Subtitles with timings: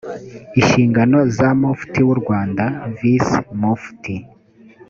[0.59, 2.63] inshingano za mufti w u rwanda
[2.97, 4.13] visi mufti